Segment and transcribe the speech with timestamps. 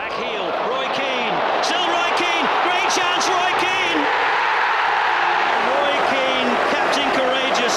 [0.00, 1.36] Back heel, Roy Keane.
[1.62, 2.46] Still Roy Keane.
[2.66, 4.00] Great chance, Roy Keane.
[5.72, 7.76] Roy Keane, Captain Courageous,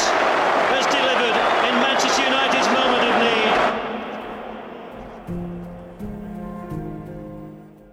[0.73, 3.53] has delivered in Manchester United's moment of need.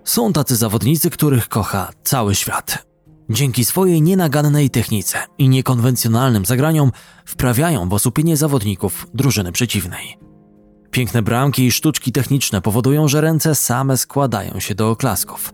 [0.04, 2.86] Są tacy zawodnicy, których kocha cały świat.
[3.30, 6.92] Dzięki swojej nienagannej technice i niekonwencjonalnym zagraniom
[7.24, 10.29] wprawiają w osłupienie zawodników drużyny przeciwnej.
[10.90, 15.52] Piękne bramki i sztuczki techniczne powodują, że ręce same składają się do oklasków.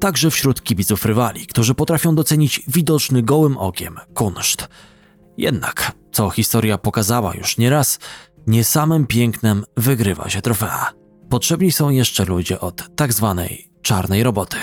[0.00, 4.68] Także wśród kibiców rywali, którzy potrafią docenić widoczny gołym okiem kunszt.
[5.36, 7.98] Jednak, co historia pokazała już nieraz,
[8.46, 10.92] nie samym pięknem wygrywa się trofea.
[11.30, 14.56] Potrzebni są jeszcze ludzie od tak zwanej czarnej roboty.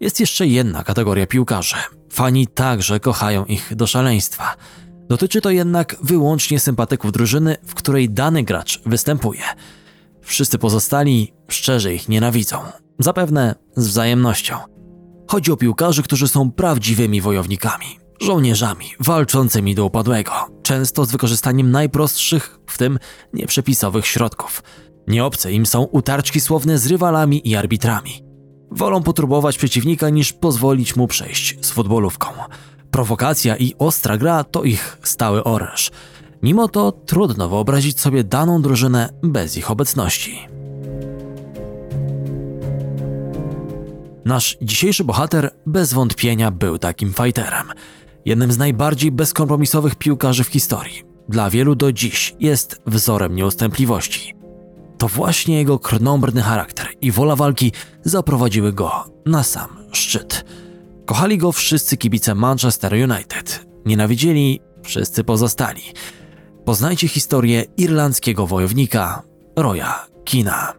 [0.00, 1.76] Jest jeszcze jedna kategoria piłkarzy.
[2.12, 4.56] Fani także kochają ich do szaleństwa.
[5.08, 9.42] Dotyczy to jednak wyłącznie sympatyków drużyny, w której dany gracz występuje.
[10.22, 12.58] Wszyscy pozostali szczerze ich nienawidzą.
[12.98, 14.56] Zapewne z wzajemnością.
[15.28, 17.86] Chodzi o piłkarzy, którzy są prawdziwymi wojownikami,
[18.20, 20.32] żołnierzami walczącymi do upadłego,
[20.62, 22.98] często z wykorzystaniem najprostszych, w tym
[23.32, 24.62] nieprzepisowych środków.
[25.08, 28.22] Nieobce im są utarczki słowne z rywalami i arbitrami.
[28.70, 32.28] Wolą potrubować przeciwnika niż pozwolić mu przejść z futbolówką.
[32.96, 35.90] Prowokacja i ostra gra to ich stały oręż.
[36.42, 40.48] Mimo to trudno wyobrazić sobie daną drużynę bez ich obecności.
[44.24, 47.66] Nasz dzisiejszy bohater bez wątpienia był takim fighterem.
[48.24, 51.02] Jednym z najbardziej bezkompromisowych piłkarzy w historii.
[51.28, 54.34] Dla wielu do dziś jest wzorem nieustępliwości.
[54.98, 57.72] To właśnie jego krnąbrny charakter i wola walki
[58.04, 60.44] zaprowadziły go na sam szczyt.
[61.06, 63.66] Kochali go wszyscy kibice Manchester United.
[63.84, 65.82] Nienawidzieli wszyscy pozostali.
[66.64, 69.22] Poznajcie historię irlandzkiego wojownika
[69.56, 70.72] Roya Kina.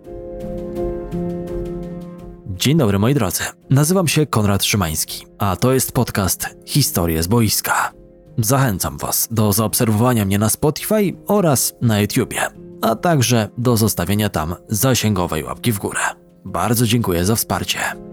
[2.47, 7.91] Dzień dobry moi drodzy, nazywam się Konrad Szymański, a to jest podcast Historie z boiska.
[8.37, 12.41] Zachęcam Was do zaobserwowania mnie na Spotify oraz na YouTubie,
[12.81, 15.99] a także do zostawienia tam zasięgowej łapki w górę.
[16.45, 18.06] Bardzo dziękuję za wsparcie.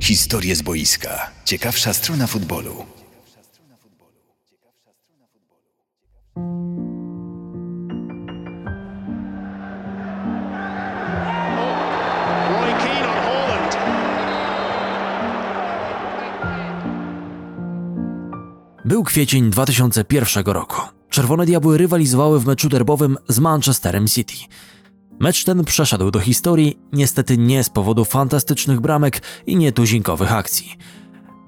[0.00, 1.30] Historie z boiska.
[1.44, 2.86] Ciekawsza strona futbolu.
[18.84, 20.80] Był kwiecień 2001 roku.
[21.10, 24.34] Czerwone Diabły rywalizowały w meczu derbowym z Manchesterem City.
[25.20, 30.76] Mecz ten przeszedł do historii, niestety nie z powodu fantastycznych bramek i nietuzinkowych akcji.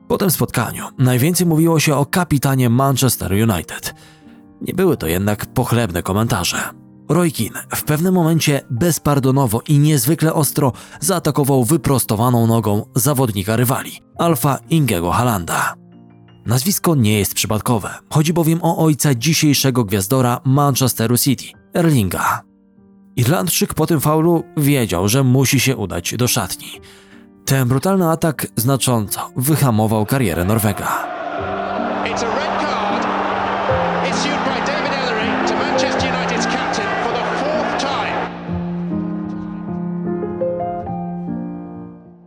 [0.08, 3.94] Po tym spotkaniu najwięcej mówiło się o kapitanie Manchester United.
[4.60, 6.56] Nie były to jednak pochlebne komentarze.
[7.08, 14.58] Roy Keane w pewnym momencie bezpardonowo i niezwykle ostro zaatakował wyprostowaną nogą zawodnika rywali, Alfa
[14.70, 15.74] Ingego Halanda.
[16.46, 21.44] Nazwisko nie jest przypadkowe, chodzi bowiem o ojca dzisiejszego gwiazdora Manchesteru City,
[21.74, 22.51] Erlinga.
[23.16, 26.80] Irlandczyk po tym faulu wiedział, że musi się udać do szatni.
[27.44, 31.12] Ten brutalny atak znacząco wyhamował karierę Norwega.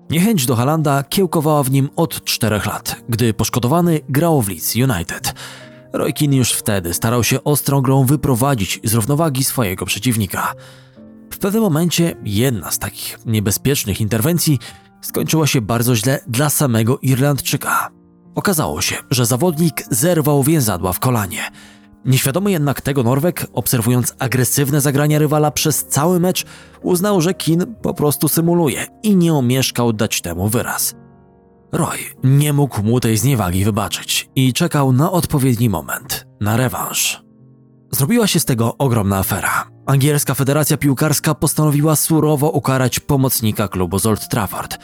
[0.09, 5.34] Niechęć do Halanda kiełkowała w nim od czterech lat, gdy poszkodowany grał w Leeds United.
[5.97, 10.53] Roy Keane już wtedy starał się ostrą grą wyprowadzić z równowagi swojego przeciwnika.
[11.31, 14.59] W pewnym momencie jedna z takich niebezpiecznych interwencji
[15.01, 17.91] skończyła się bardzo źle dla samego Irlandczyka.
[18.35, 21.39] Okazało się, że zawodnik zerwał więzadła w kolanie.
[22.06, 26.45] Nieświadomy jednak tego Norweg, obserwując agresywne zagrania rywala przez cały mecz,
[26.81, 30.95] uznał, że Kin po prostu symuluje i nie omieszkał dać temu wyraz.
[31.75, 37.24] Roy nie mógł mu tej zniewagi wybaczyć i czekał na odpowiedni moment, na rewanż.
[37.92, 39.68] Zrobiła się z tego ogromna afera.
[39.86, 44.77] Angielska Federacja Piłkarska postanowiła surowo ukarać pomocnika klubu z Old Trafford.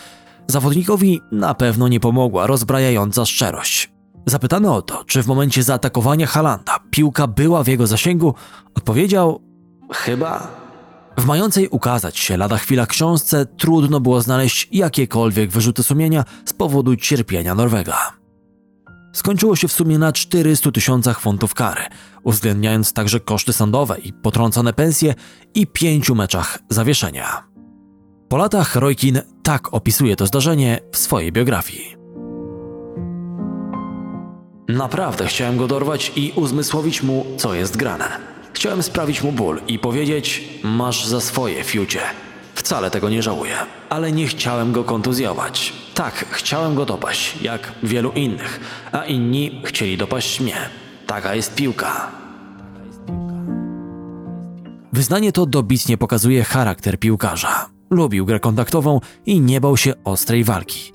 [0.47, 3.91] Zawodnikowi na pewno nie pomogła rozbrajająca szczerość.
[4.25, 8.35] Zapytany o to, czy w momencie zaatakowania Halanda piłka była w jego zasięgu,
[8.75, 9.41] odpowiedział:
[9.91, 10.60] Chyba.
[11.17, 16.95] W mającej ukazać się lada chwila książce trudno było znaleźć jakiekolwiek wyrzuty sumienia z powodu
[16.95, 17.97] cierpienia Norwega.
[19.13, 21.81] Skończyło się w sumie na 400 tysiącach funtów kary,
[22.23, 25.15] uwzględniając także koszty sądowe i potrącone pensje
[25.53, 27.43] i pięciu meczach zawieszenia.
[28.29, 31.95] Po latach Roy Keane tak opisuje to zdarzenie w swojej biografii.
[34.67, 38.31] Naprawdę chciałem go dorwać i uzmysłowić mu, co jest grane.
[38.61, 41.99] Chciałem sprawić mu ból i powiedzieć: Masz za swoje, fiucie.
[42.53, 43.55] Wcale tego nie żałuję,
[43.89, 45.73] ale nie chciałem go kontuzjować.
[45.93, 48.59] Tak, chciałem go dopaść, jak wielu innych,
[48.91, 50.55] a inni chcieli dopaść mnie.
[51.07, 52.11] Taka jest piłka.
[54.93, 57.69] Wyznanie to dobitnie pokazuje charakter piłkarza.
[57.89, 60.91] Lubił grę kontaktową i nie bał się ostrej walki.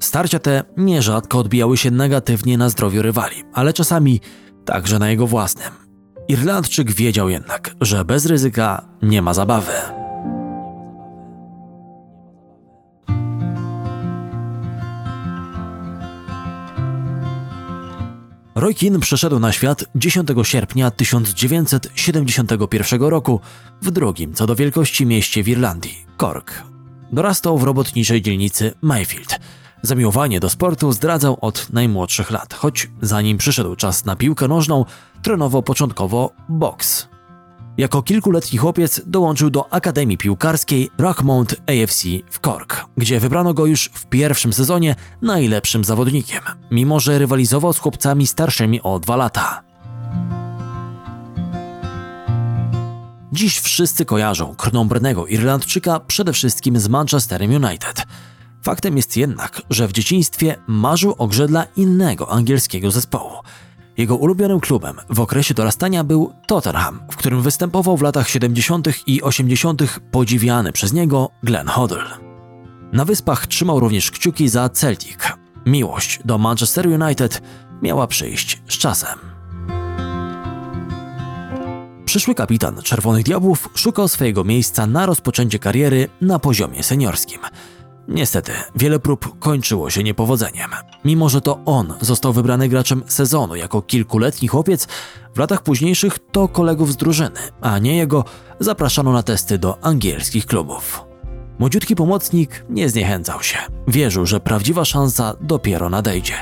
[0.00, 4.20] Starcia te nierzadko odbijały się negatywnie na zdrowiu rywali, ale czasami
[4.64, 5.85] także na jego własnym.
[6.28, 9.72] Irlandczyk wiedział jednak, że bez ryzyka nie ma zabawy.
[18.54, 18.98] Roy Keane
[19.40, 23.40] na świat 10 sierpnia 1971 roku
[23.82, 26.62] w drugim co do wielkości mieście w Irlandii, Cork.
[27.12, 29.38] Dorastał w robotniczej dzielnicy Mayfield.
[29.82, 34.84] Zamiłowanie do sportu zdradzał od najmłodszych lat, choć zanim przyszedł czas na piłkę nożną,
[35.26, 37.08] trenował początkowo boks.
[37.78, 43.90] Jako kilkuletni chłopiec dołączył do Akademii Piłkarskiej Rockmount AFC w Cork, gdzie wybrano go już
[43.92, 46.40] w pierwszym sezonie najlepszym zawodnikiem,
[46.70, 49.62] mimo że rywalizował z chłopcami starszymi o dwa lata.
[53.32, 58.04] Dziś wszyscy kojarzą krnąbrnego Irlandczyka przede wszystkim z Manchesterem United.
[58.62, 63.32] Faktem jest jednak, że w dzieciństwie marzył o grze dla innego angielskiego zespołu–
[63.96, 68.88] jego ulubionym klubem w okresie dorastania był Tottenham, w którym występował w latach 70.
[69.06, 69.82] i 80.
[70.10, 72.04] podziwiany przez niego Glenn Hoddle.
[72.92, 75.18] Na wyspach trzymał również kciuki za Celtic.
[75.66, 77.42] Miłość do Manchester United
[77.82, 79.18] miała przyjść z czasem.
[82.04, 87.40] Przyszły kapitan Czerwonych Diabłów szukał swojego miejsca na rozpoczęcie kariery na poziomie seniorskim–
[88.08, 90.70] Niestety, wiele prób kończyło się niepowodzeniem.
[91.04, 94.88] Mimo, że to on został wybrany graczem sezonu jako kilkuletni chłopiec,
[95.34, 98.24] w latach późniejszych to kolegów z drużyny, a nie jego,
[98.60, 101.04] zapraszano na testy do angielskich klubów.
[101.58, 103.58] Młodziutki pomocnik nie zniechęcał się.
[103.88, 106.34] Wierzył, że prawdziwa szansa dopiero nadejdzie.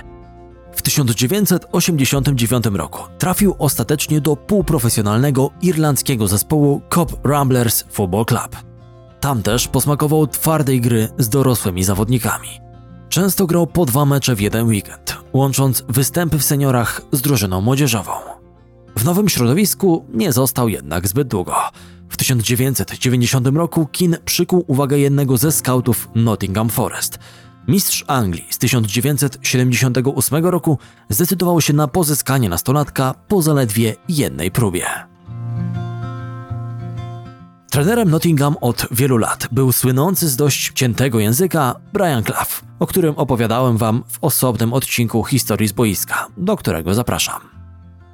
[0.73, 8.64] W 1989 roku trafił ostatecznie do półprofesjonalnego irlandzkiego zespołu Cop Ramblers Football Club.
[9.25, 12.49] Tam też posmakował twardej gry z dorosłymi zawodnikami.
[13.09, 18.13] Często grał po dwa mecze w jeden weekend, łącząc występy w seniorach z drużyną młodzieżową.
[18.97, 21.55] W nowym środowisku nie został jednak zbyt długo.
[22.09, 27.19] W 1990 roku Kin przykuł uwagę jednego ze skautów Nottingham Forest.
[27.69, 30.79] Mistrz Anglii z 1978 roku
[31.09, 35.14] zdecydował się na pozyskanie nastolatka po zaledwie jednej próbie.
[37.75, 43.15] Trenerem Nottingham od wielu lat był słynący z dość ciętego języka Brian Clough, o którym
[43.15, 47.41] opowiadałem Wam w osobnym odcinku historii z boiska, do którego zapraszam.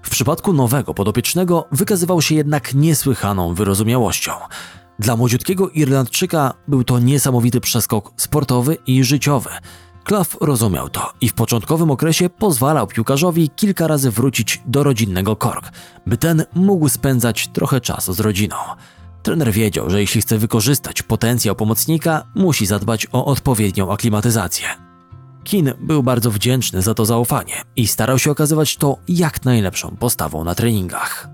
[0.02, 4.32] W przypadku nowego podopiecznego wykazywał się jednak niesłychaną wyrozumiałością.
[4.98, 9.50] Dla młodziutkiego Irlandczyka był to niesamowity przeskok sportowy i życiowy.
[10.04, 15.72] Clough rozumiał to i w początkowym okresie pozwalał piłkarzowi kilka razy wrócić do rodzinnego Kork,
[16.06, 18.56] by ten mógł spędzać trochę czasu z rodziną.
[19.22, 24.66] Trener wiedział, że jeśli chce wykorzystać potencjał pomocnika, musi zadbać o odpowiednią aklimatyzację.
[25.44, 30.44] Kin był bardzo wdzięczny za to zaufanie i starał się okazywać to jak najlepszą postawą
[30.44, 31.28] na treningach.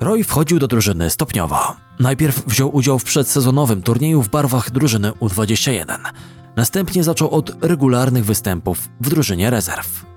[0.00, 1.76] Roy wchodził do drużyny stopniowo.
[1.98, 5.98] Najpierw wziął udział w przedsezonowym turnieju w barwach drużyny U21.
[6.56, 10.09] Następnie zaczął od regularnych występów w drużynie rezerw.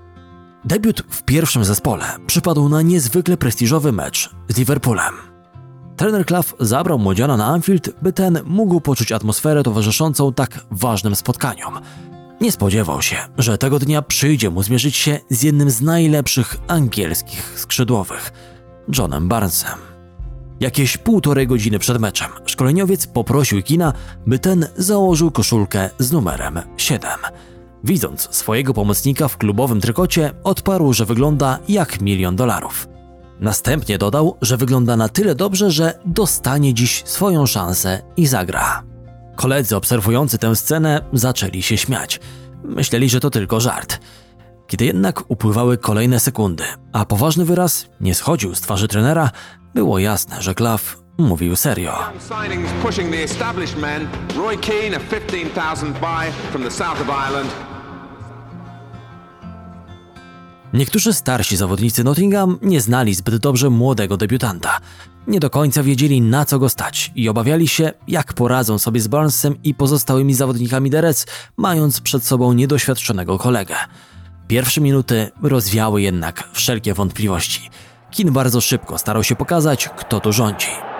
[0.64, 5.14] Debiut w pierwszym zespole przypadł na niezwykle prestiżowy mecz z Liverpoolem.
[5.96, 11.80] Trener Clough zabrał młodziana na Anfield, by ten mógł poczuć atmosferę towarzyszącą tak ważnym spotkaniom.
[12.40, 17.52] Nie spodziewał się, że tego dnia przyjdzie mu zmierzyć się z jednym z najlepszych angielskich
[17.56, 18.32] skrzydłowych,
[18.98, 19.78] Johnem Barnesem.
[20.60, 23.92] Jakieś półtorej godziny przed meczem szkoleniowiec poprosił Kina,
[24.26, 27.10] by ten założył koszulkę z numerem 7.
[27.84, 32.88] Widząc swojego pomocnika w klubowym trykocie, odparł, że wygląda jak milion dolarów.
[33.40, 38.82] Następnie dodał, że wygląda na tyle dobrze, że dostanie dziś swoją szansę i zagra.
[39.36, 42.20] Koledzy obserwujący tę scenę zaczęli się śmiać.
[42.64, 44.00] Myśleli, że to tylko żart.
[44.66, 49.30] Kiedy jednak upływały kolejne sekundy, a poważny wyraz nie schodził z twarzy trenera,
[49.74, 51.98] było jasne, że Klaw mówił serio.
[54.36, 57.73] Roy Keane, a 15,000 buy from the south of Ireland,
[60.74, 64.80] Niektórzy starsi zawodnicy Nottingham nie znali zbyt dobrze młodego debiutanta.
[65.26, 69.08] Nie do końca wiedzieli na co go stać i obawiali się, jak poradzą sobie z
[69.08, 71.26] Barnesem i pozostałymi zawodnikami Reds,
[71.56, 73.74] mając przed sobą niedoświadczonego kolegę.
[74.48, 77.70] Pierwsze minuty rozwiały jednak wszelkie wątpliwości.
[78.10, 80.93] Kin bardzo szybko starał się pokazać, kto tu rządzi.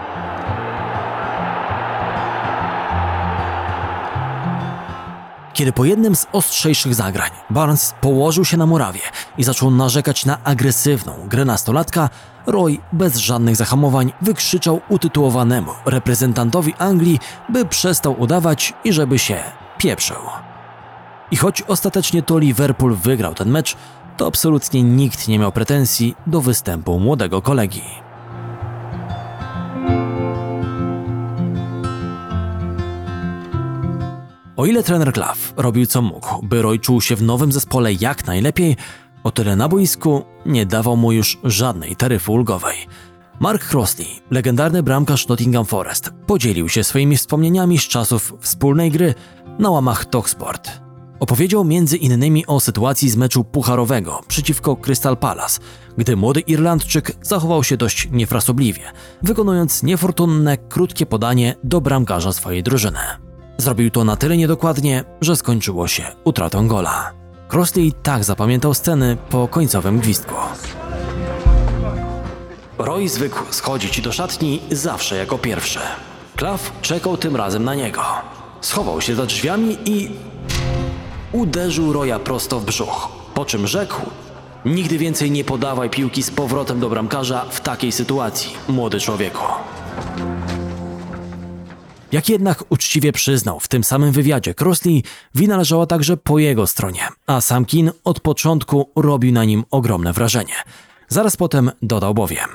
[5.55, 9.01] Kiedy po jednym z ostrzejszych zagrań Barnes położył się na murawie
[9.39, 12.11] i zaczął narzekać na agresywną grę nastolatka,
[12.47, 17.19] Roy bez żadnych zahamowań wykrzyczał utytułowanemu reprezentantowi Anglii,
[17.49, 19.43] by przestał udawać i żeby się
[19.79, 20.17] pieprzył.
[21.31, 23.77] I choć ostatecznie to Liverpool wygrał ten mecz,
[24.17, 28.04] to absolutnie nikt nie miał pretensji do występu młodego kolegi.
[34.57, 38.27] O ile trener Klaw robił co mógł, by Roy czuł się w nowym zespole jak
[38.27, 38.77] najlepiej,
[39.25, 42.77] o tyle na boisku nie dawał mu już żadnej taryfy ulgowej.
[43.41, 49.15] Mark Crossley, legendarny bramkarz Nottingham Forest, podzielił się swoimi wspomnieniami z czasów wspólnej gry
[49.59, 50.71] na łamach Talksport.
[51.21, 55.61] Opowiedział między innymi o sytuacji z meczu pucharowego przeciwko Crystal Palace,
[55.99, 58.83] gdy młody Irlandczyk zachował się dość niefrasobliwie,
[59.23, 63.34] wykonując niefortunne, krótkie podanie do bramkarza swojej drużyny.
[63.59, 67.11] Zrobił to na tyle niedokładnie, że skończyło się utratą gola.
[67.53, 70.35] Crossley tak zapamiętał sceny po końcowym gwizdku.
[72.79, 75.79] Roy zwykł schodzić do szatni zawsze jako pierwszy.
[76.37, 78.03] Klaw czekał tym razem na niego.
[78.61, 80.11] Schował się za drzwiami i
[81.33, 84.01] uderzył Roya prosto w brzuch, po czym rzekł:
[84.65, 89.45] Nigdy więcej nie podawaj piłki z powrotem do bramkarza w takiej sytuacji, młody człowieku.
[92.15, 95.03] Jak jednak uczciwie przyznał w tym samym wywiadzie Crossley,
[95.35, 100.13] wina leżała także po jego stronie, a sam Kin od początku robił na nim ogromne
[100.13, 100.55] wrażenie.
[101.09, 102.49] Zaraz potem dodał bowiem.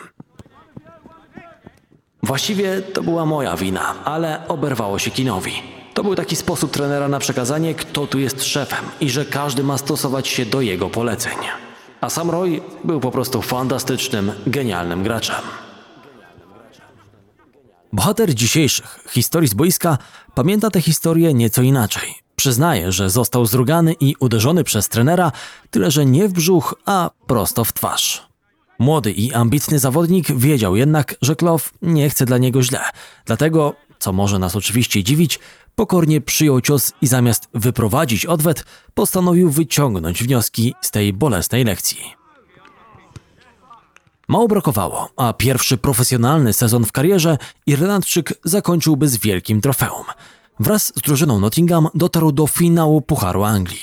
[2.24, 5.54] Właściwie to była moja wina, ale oberwało się Kinowi.
[5.94, 9.78] To był taki sposób trenera na przekazanie, kto tu jest szefem i że każdy ma
[9.78, 11.38] stosować się do jego poleceń.
[12.01, 15.42] A sam Roy był po prostu fantastycznym, genialnym graczem.
[17.93, 19.98] Bohater dzisiejszych historii z boiska
[20.36, 22.15] pamięta tę historię nieco inaczej.
[22.36, 25.31] Przyznaje, że został zrugany i uderzony przez trenera,
[25.69, 28.29] tyle że nie w brzuch, a prosto w twarz.
[28.79, 32.79] Młody i ambitny zawodnik wiedział jednak, że Klow nie chce dla niego źle,
[33.25, 35.39] dlatego, co może nas oczywiście dziwić,
[35.75, 42.19] pokornie przyjął cios i zamiast wyprowadzić odwet, postanowił wyciągnąć wnioski z tej bolesnej lekcji.
[44.29, 50.05] Mało brakowało, a pierwszy profesjonalny sezon w karierze Irlandczyk zakończyłby z wielkim trofeum.
[50.59, 53.81] Wraz z drużyną Nottingham dotarł do finału Pucharu Anglii.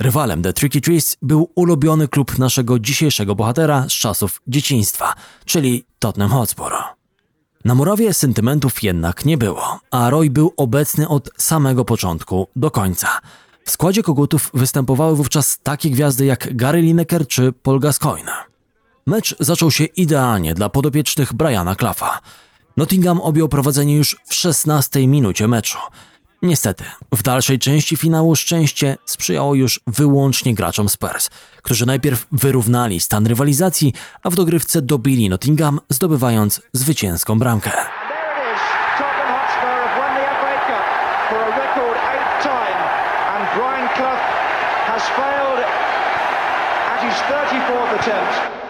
[0.00, 6.30] Rywalem The Tricky Trees był ulubiony klub naszego dzisiejszego bohatera z czasów dzieciństwa, czyli Tottenham
[6.30, 6.72] Hotspur.
[7.64, 13.08] Na murawie sentymentów jednak nie było, a Roy był obecny od samego początku do końca.
[13.64, 18.51] W składzie kogutów występowały wówczas takie gwiazdy jak Gary Lineker czy Paul Gascoigne.
[19.06, 22.20] Mecz zaczął się idealnie dla podopiecznych Briana Claffa.
[22.76, 25.78] Nottingham objął prowadzenie już w 16 minucie meczu.
[26.42, 31.30] Niestety, w dalszej części finału szczęście sprzyjało już wyłącznie graczom Spurs,
[31.62, 33.92] którzy najpierw wyrównali stan rywalizacji,
[34.22, 37.70] a w dogrywce dobili Nottingham, zdobywając zwycięską bramkę.
[43.54, 44.24] Brian Clough
[44.88, 45.60] has failed
[46.88, 48.61] at his 34th attempt.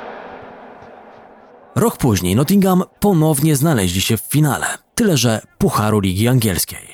[1.74, 6.92] Rok później Nottingham ponownie znaleźli się w finale, tyle że Pucharu Ligi Angielskiej.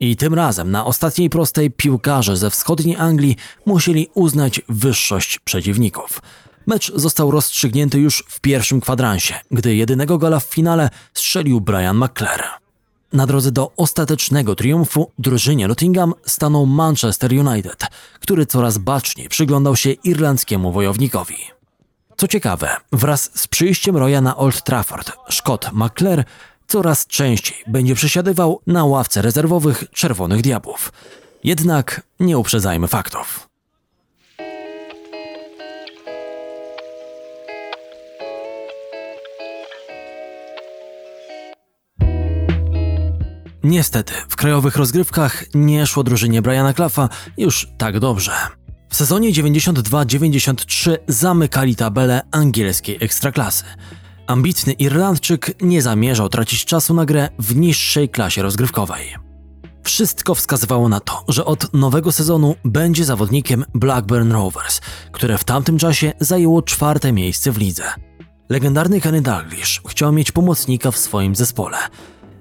[0.00, 3.36] I tym razem na ostatniej prostej piłkarze ze wschodniej Anglii
[3.66, 6.22] musieli uznać wyższość przeciwników.
[6.66, 12.44] Mecz został rozstrzygnięty już w pierwszym kwadransie, gdy jedynego gola w finale strzelił Brian McClare.
[13.12, 17.86] Na drodze do ostatecznego triumfu drużynie Nottingham stanął Manchester United,
[18.20, 21.36] który coraz baczniej przyglądał się irlandzkiemu wojownikowi.
[22.22, 26.24] Co ciekawe, wraz z przyjściem Roya na Old Trafford, Scott McClare
[26.66, 30.92] coraz częściej będzie przesiadywał na ławce rezerwowych Czerwonych Diabłów.
[31.44, 33.48] Jednak nie uprzedzajmy faktów.
[43.62, 48.32] Niestety, w krajowych rozgrywkach nie szło drużynie Briana Claffa już tak dobrze.
[48.92, 53.64] W sezonie 92-93 zamykali tabelę angielskiej ekstraklasy.
[54.26, 59.14] Ambitny Irlandczyk nie zamierzał tracić czasu na grę w niższej klasie rozgrywkowej.
[59.82, 64.80] Wszystko wskazywało na to, że od nowego sezonu będzie zawodnikiem Blackburn Rovers,
[65.12, 67.84] które w tamtym czasie zajęło czwarte miejsce w lidze.
[68.48, 71.76] Legendarny Kenny Dalglish chciał mieć pomocnika w swoim zespole.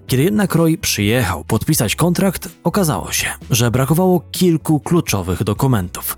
[0.07, 6.17] Kiedy jednak Roy przyjechał podpisać kontrakt, okazało się, że brakowało kilku kluczowych dokumentów.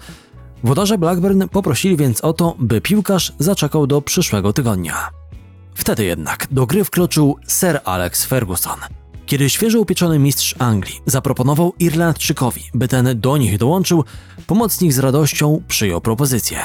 [0.64, 5.10] Włodarze Blackburn poprosili więc o to, by piłkarz zaczekał do przyszłego tygodnia.
[5.76, 8.80] Wtedy jednak do gry wkroczył Sir Alex Ferguson.
[9.26, 14.04] Kiedy świeżo upieczony mistrz Anglii zaproponował Irlandczykowi, by ten do nich dołączył,
[14.48, 16.60] pomocnik z radością przyjął propozycję.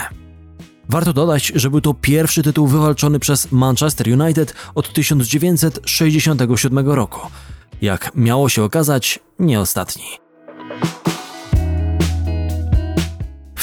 [0.88, 7.20] Warto dodać, że był to pierwszy tytuł wywalczony przez Manchester United od 1967 roku.
[7.82, 10.04] Jak miało się okazać, nie ostatni.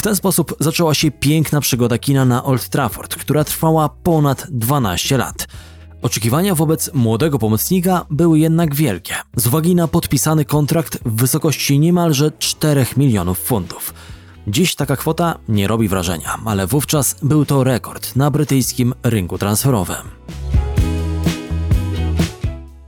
[0.06, 5.48] Ten sposób zaczęła się piękna przygoda kina na Old Trafford, która trwała ponad 12 lat.
[6.02, 12.32] Oczekiwania wobec młodego pomocnika były jednak wielkie, z uwagi na podpisany kontrakt w wysokości niemalże
[12.38, 13.94] 4 milionów funtów.
[14.46, 19.96] Dziś taka kwota nie robi wrażenia, ale wówczas był to rekord na brytyjskim rynku transferowym.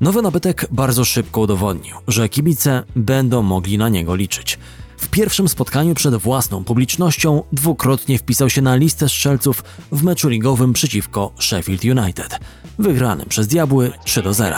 [0.00, 4.58] Nowy nabytek bardzo szybko udowodnił, że kibice będą mogli na niego liczyć.
[4.98, 10.72] W pierwszym spotkaniu przed własną publicznością dwukrotnie wpisał się na listę strzelców w meczu ligowym
[10.72, 12.38] przeciwko Sheffield United,
[12.78, 14.56] wygranym przez Diabły 3 do 0.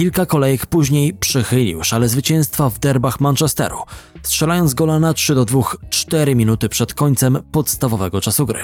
[0.00, 3.78] Kilka kolejek później przychylił szale zwycięstwa w derbach Manchesteru,
[4.22, 8.60] strzelając gola na 3 do 2 4 minuty przed końcem podstawowego czasu gry.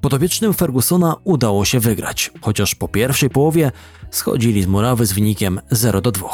[0.00, 3.72] Podopiecznym Fergusona udało się wygrać, chociaż po pierwszej połowie
[4.10, 6.28] schodzili z murawy z wynikiem 0 do 2.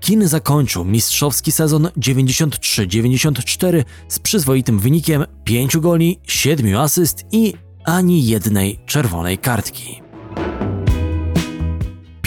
[0.00, 7.54] Kin zakończył mistrzowski sezon 93-94 z przyzwoitym wynikiem 5 goli, 7 asyst i
[7.84, 10.07] ani jednej czerwonej kartki.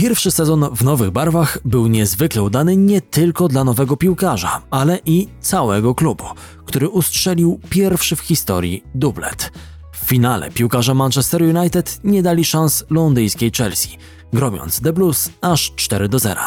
[0.01, 5.27] Pierwszy sezon w nowych barwach był niezwykle udany nie tylko dla nowego piłkarza, ale i
[5.41, 6.24] całego klubu,
[6.65, 9.51] który ustrzelił pierwszy w historii dublet.
[9.93, 13.97] W finale piłkarze Manchester United nie dali szans londyńskiej Chelsea,
[14.34, 16.41] gromiąc The Blues aż 4 do 0.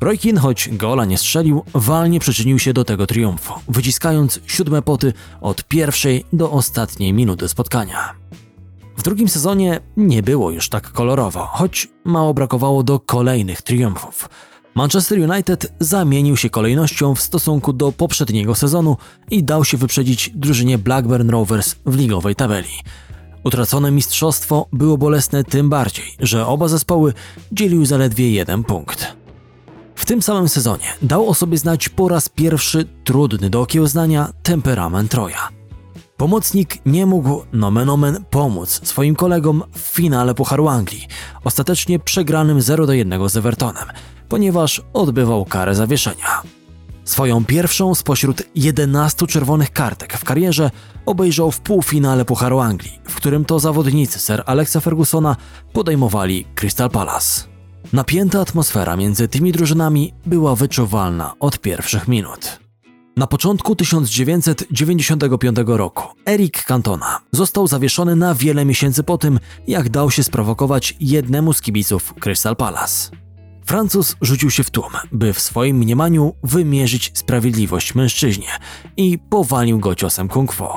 [0.00, 5.12] Roy Keane, choć gola nie strzelił, walnie przyczynił się do tego triumfu, wyciskając siódme poty
[5.40, 8.19] od pierwszej do ostatniej minuty spotkania.
[9.00, 14.28] W drugim sezonie nie było już tak kolorowo, choć mało brakowało do kolejnych triumfów.
[14.74, 18.96] Manchester United zamienił się kolejnością w stosunku do poprzedniego sezonu
[19.30, 22.68] i dał się wyprzedzić drużynie Blackburn Rovers w ligowej tabeli.
[23.44, 27.12] Utracone mistrzostwo było bolesne tym bardziej, że oba zespoły
[27.52, 29.16] dzielił zaledwie jeden punkt.
[29.94, 35.10] W tym samym sezonie dał o sobie znać po raz pierwszy trudny do okiełznania temperament
[35.10, 35.59] Troja.
[36.20, 41.06] Pomocnik nie mógł nomen omen pomóc swoim kolegom w finale Pucharu Anglii,
[41.44, 43.84] ostatecznie przegranym 0 do 1 z Evertonem,
[44.28, 46.42] ponieważ odbywał karę zawieszenia.
[47.04, 50.70] Swoją pierwszą spośród 11 czerwonych kartek w karierze
[51.06, 55.36] obejrzał w półfinale Pucharu Anglii, w którym to zawodnicy Sir Alexa Fergusona
[55.72, 57.42] podejmowali Crystal Palace.
[57.92, 62.59] Napięta atmosfera między tymi drużynami była wyczuwalna od pierwszych minut.
[63.20, 70.10] Na początku 1995 roku Eric Cantona został zawieszony na wiele miesięcy po tym, jak dał
[70.10, 73.10] się sprowokować jednemu z kibiców Crystal Palace.
[73.64, 78.48] Francuz rzucił się w tłum, by w swoim mniemaniu wymierzyć sprawiedliwość mężczyźnie
[78.96, 80.68] i powalił go ciosem kung fu.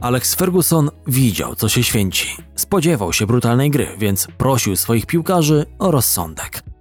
[0.00, 2.28] Alex Ferguson widział, co się święci.
[2.54, 6.71] Spodziewał się brutalnej gry, więc prosił swoich piłkarzy o rozsądek.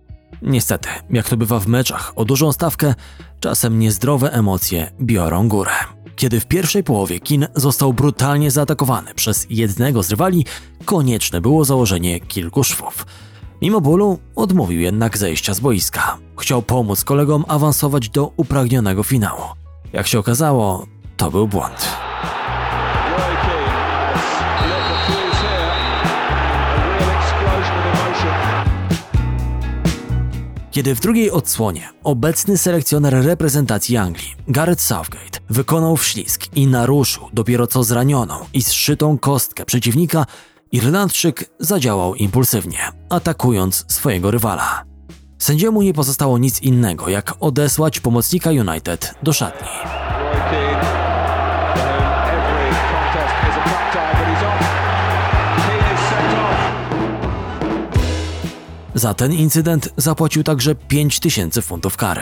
[0.42, 2.94] Niestety, jak to bywa w meczach o dużą stawkę,
[3.40, 5.72] czasem niezdrowe emocje biorą górę.
[6.16, 10.46] Kiedy w pierwszej połowie Kin został brutalnie zaatakowany przez jednego z rywali,
[10.86, 13.06] konieczne było założenie kilku szwów.
[13.62, 16.18] Mimo bólu odmówił jednak zejścia z boiska.
[16.40, 19.42] Chciał pomóc kolegom awansować do upragnionego finału.
[19.94, 21.88] Jak się okazało, to był błąd.
[30.72, 37.68] Kiedy w drugiej odsłonie obecny selekcjoner reprezentacji Anglii, Gareth Southgate, wykonał wślizg i naruszył dopiero
[37.68, 40.26] co zranioną i zszytą kostkę przeciwnika,
[40.72, 42.80] Irlandczyk zadziałał impulsywnie,
[43.10, 44.84] atakując swojego rywala.
[45.38, 49.68] Sędziemu nie pozostało nic innego, jak odesłać pomocnika United do szatni.
[59.02, 62.22] Za ten incydent zapłacił także 5000 funtów kary.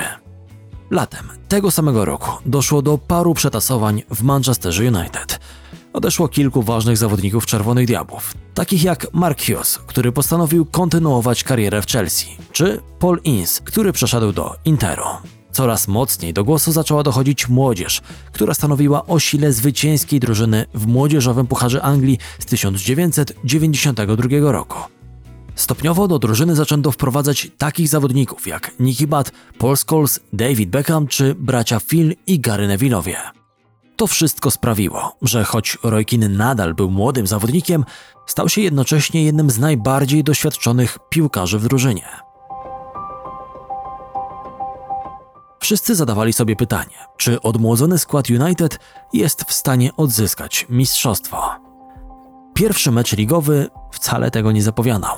[0.91, 5.39] Latem tego samego roku doszło do paru przetasowań w Manchesterze United.
[5.93, 11.87] Odeszło kilku ważnych zawodników Czerwonych Diabłów, takich jak Mark Hughes, który postanowił kontynuować karierę w
[11.87, 15.05] Chelsea, czy Paul Ince, który przeszedł do Interu.
[15.51, 21.47] Coraz mocniej do głosu zaczęła dochodzić młodzież, która stanowiła o sile zwycięskiej drużyny w młodzieżowym
[21.47, 24.98] Pucharze Anglii z 1992 roku.
[25.59, 31.35] Stopniowo do drużyny zaczęto wprowadzać takich zawodników jak Nicky Butt, Paul Scholes, David Beckham czy
[31.35, 33.15] bracia Phil i Gary Neville'owie.
[33.95, 37.85] To wszystko sprawiło, że choć Roy Keane nadal był młodym zawodnikiem,
[38.27, 42.07] stał się jednocześnie jednym z najbardziej doświadczonych piłkarzy w drużynie.
[45.59, 48.79] Wszyscy zadawali sobie pytanie, czy odmłodzony skład United
[49.13, 51.69] jest w stanie odzyskać mistrzostwo.
[52.59, 55.15] Pierwszy mecz ligowy wcale tego nie zapowiadał.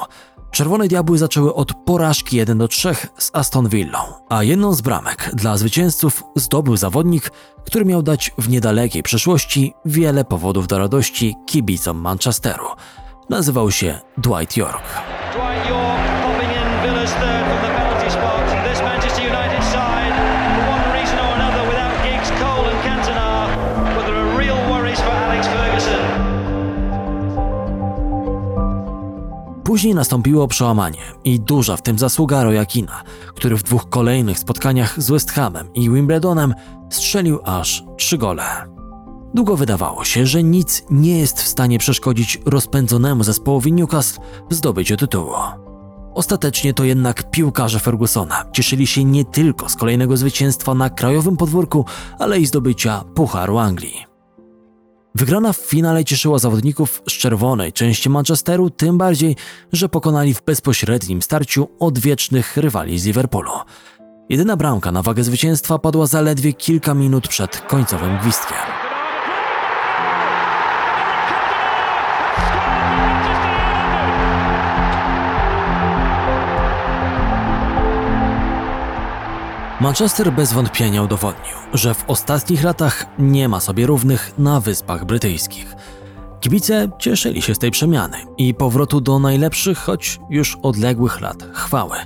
[0.52, 5.30] Czerwone Diabły zaczęły od porażki 1 do 3 z Aston Villą, a jedną z bramek
[5.34, 7.32] dla zwycięzców zdobył zawodnik,
[7.66, 12.66] który miał dać w niedalekiej przyszłości wiele powodów do radości kibicom Manchesteru.
[13.30, 14.84] Nazywał się Dwight York.
[15.34, 15.92] Dwight York
[29.72, 33.04] Później nastąpiło przełamanie i duża w tym zasługa Roya Kina,
[33.36, 36.54] który w dwóch kolejnych spotkaniach z West Hamem i Wimbledonem
[36.90, 38.44] strzelił aż trzy gole.
[39.34, 44.98] Długo wydawało się, że nic nie jest w stanie przeszkodzić rozpędzonemu zespołowi Newcastle w zdobyciu
[44.98, 45.34] tytułu.
[46.14, 51.86] Ostatecznie to jednak piłkarze Fergusona cieszyli się nie tylko z kolejnego zwycięstwa na krajowym podwórku,
[52.20, 54.11] ale i zdobycia Pucharu Anglii.
[55.16, 59.36] Wygrana w finale cieszyła zawodników z czerwonej części Manchesteru, tym bardziej,
[59.74, 63.52] że pokonali w bezpośrednim starciu odwiecznych rywali z Liverpoolu.
[64.30, 68.81] Jedyna bramka na wagę zwycięstwa padła zaledwie kilka minut przed końcowym gwizdkiem.
[79.82, 85.76] Manchester bez wątpienia udowodnił, że w ostatnich latach nie ma sobie równych na Wyspach Brytyjskich.
[86.40, 91.98] Kibice cieszyli się z tej przemiany i powrotu do najlepszych, choć już odległych lat chwały.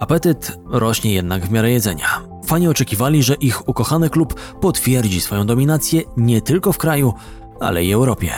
[0.00, 2.06] Apetyt rośnie jednak w miarę jedzenia.
[2.46, 7.14] Fani oczekiwali, że ich ukochany klub potwierdzi swoją dominację nie tylko w kraju,
[7.60, 8.32] ale i Europie.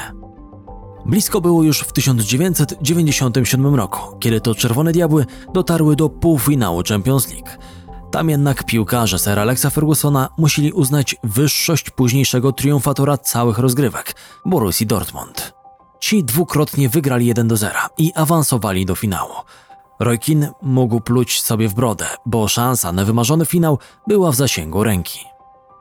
[1.06, 7.50] Blisko było już w 1997 roku, kiedy to Czerwone Diabły dotarły do półfinału Champions League–
[8.12, 15.54] tam jednak piłkarze Sir Alexa Fergusona musieli uznać wyższość późniejszego triumfatora całych rozgrywek Borussii Dortmund.
[16.00, 19.32] Ci dwukrotnie wygrali 1 do 0 i awansowali do finału.
[20.00, 24.84] Roy Keane mógł pluć sobie w brodę, bo szansa na wymarzony finał była w zasięgu
[24.84, 25.20] ręki.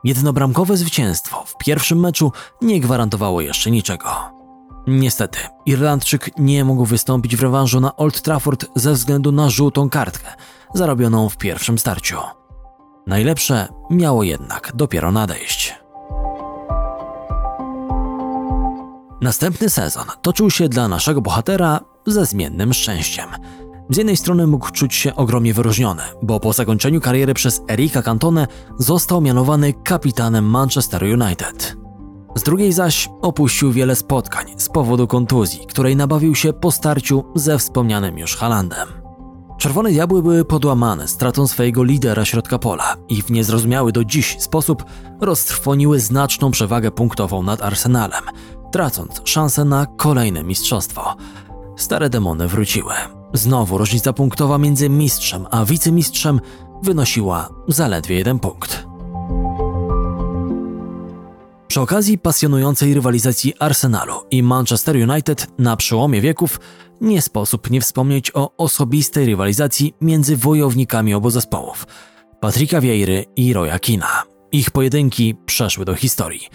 [0.04, 4.41] Jednobramkowe zwycięstwo w pierwszym meczu nie gwarantowało jeszcze niczego.
[4.86, 10.28] Niestety, Irlandczyk nie mógł wystąpić w rewanżu na Old Trafford ze względu na żółtą kartkę,
[10.74, 12.16] zarobioną w pierwszym starciu.
[13.06, 15.74] Najlepsze miało jednak dopiero nadejść.
[19.20, 23.28] Następny sezon toczył się dla naszego bohatera ze zmiennym szczęściem.
[23.90, 28.46] Z jednej strony mógł czuć się ogromnie wyróżniony, bo po zakończeniu kariery przez Erika Cantone
[28.78, 31.81] został mianowany kapitanem Manchester United.
[32.34, 37.58] Z drugiej zaś opuścił wiele spotkań z powodu kontuzji, której nabawił się po starciu ze
[37.58, 38.88] wspomnianym już Halandem.
[39.58, 44.84] Czerwone Diabły były podłamane stratą swojego lidera środka pola i w niezrozumiały do dziś sposób
[45.20, 48.22] roztrwoniły znaczną przewagę punktową nad Arsenalem,
[48.72, 51.16] tracąc szansę na kolejne mistrzostwo.
[51.76, 52.94] Stare demony wróciły.
[53.34, 56.40] Znowu różnica punktowa między mistrzem a wicemistrzem
[56.82, 58.91] wynosiła zaledwie jeden punkt.
[61.72, 66.60] Przy okazji pasjonującej rywalizacji Arsenalu i Manchester United na przełomie wieków
[67.00, 71.86] nie sposób nie wspomnieć o osobistej rywalizacji między wojownikami obu zespołów
[72.40, 74.22] Patryka Wiejry i Roya Kina.
[74.52, 76.48] Ich pojedynki przeszły do historii.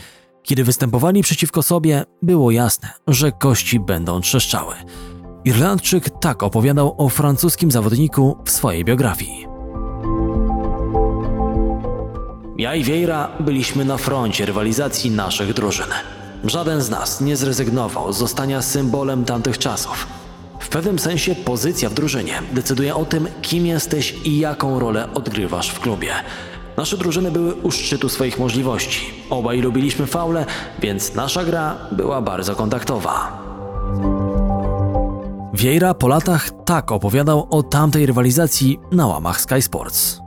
[0.43, 4.75] Kiedy występowali przeciwko sobie, było jasne, że kości będą trzeszczały.
[5.45, 9.46] Irlandczyk tak opowiadał o francuskim zawodniku w swojej biografii.
[12.57, 15.87] Ja i Vieira byliśmy na froncie rywalizacji naszych drużyn.
[16.43, 20.07] Żaden z nas nie zrezygnował z zostania symbolem tamtych czasów.
[20.59, 25.69] W pewnym sensie pozycja w drużynie decyduje o tym, kim jesteś i jaką rolę odgrywasz
[25.69, 26.09] w klubie.
[26.77, 29.05] Nasze drużyny były u szczytu swoich możliwości.
[29.29, 30.45] Obaj lubiliśmy faule,
[30.79, 33.43] więc nasza gra była bardzo kontaktowa.
[35.53, 40.26] Vieira po latach tak opowiadał o tamtej rywalizacji na łamach Sky Sports.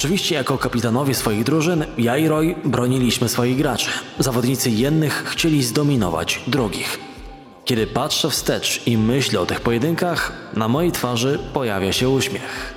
[0.00, 3.90] Oczywiście jako kapitanowie swoich drużyn, ja i Roy broniliśmy swoich graczy.
[4.18, 7.00] Zawodnicy jednych chcieli zdominować drugich.
[7.64, 12.74] Kiedy patrzę wstecz i myślę o tych pojedynkach, na mojej twarzy pojawia się uśmiech.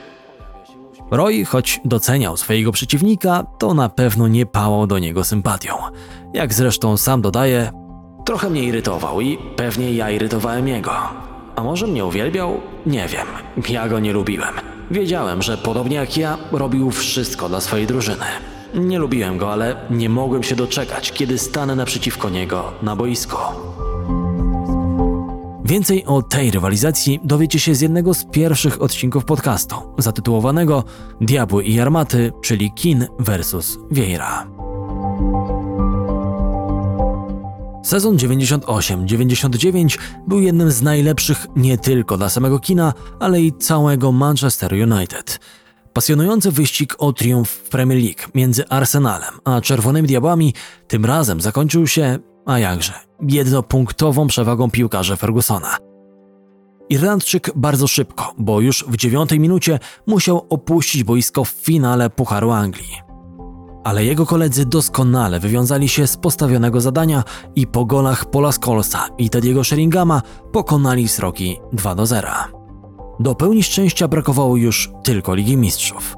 [1.11, 5.73] Roy, choć doceniał swojego przeciwnika, to na pewno nie pałał do niego sympatią.
[6.33, 7.71] Jak zresztą sam dodaje,
[8.25, 11.22] trochę mnie irytował i pewnie ja irytowałem jego.
[11.55, 12.61] A może mnie uwielbiał?
[12.85, 13.27] Nie wiem.
[13.69, 14.53] Ja go nie lubiłem.
[14.91, 18.25] Wiedziałem, że podobnie jak ja, robił wszystko dla swojej drużyny.
[18.73, 23.37] Nie lubiłem go, ale nie mogłem się doczekać, kiedy stanę naprzeciwko niego na boisku.
[25.65, 30.83] Więcej o tej rywalizacji dowiecie się z jednego z pierwszych odcinków podcastu, zatytułowanego
[31.21, 33.77] Diabły i Armaty, czyli Kin vs.
[33.91, 34.52] Vieira.
[37.83, 44.73] Sezon 98-99 był jednym z najlepszych nie tylko dla samego kina, ale i całego Manchester
[44.73, 45.39] United.
[45.93, 50.53] Pasjonujący wyścig o triumf w Premier League między Arsenalem a Czerwonymi Diabłami
[50.87, 52.93] tym razem zakończył się, a jakże,
[53.27, 55.77] jednopunktową przewagą piłkarza Fergusona.
[56.89, 63.12] Irlandczyk bardzo szybko, bo już w dziewiątej minucie musiał opuścić boisko w finale Pucharu Anglii.
[63.83, 67.23] Ale jego koledzy doskonale wywiązali się z postawionego zadania
[67.55, 72.29] i po golach Paula Scholesa i Tediego Sheringama pokonali Sroki 2 do 0.
[73.19, 76.15] Do pełni szczęścia brakowało już tylko Ligi Mistrzów.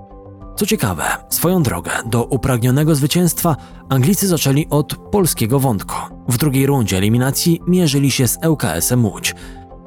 [0.56, 3.56] Co ciekawe, swoją drogę do upragnionego zwycięstwa
[3.90, 5.96] Anglicy zaczęli od polskiego wątku.
[6.28, 9.36] W drugiej rundzie eliminacji mierzyli się z ŁKS-em Łódź.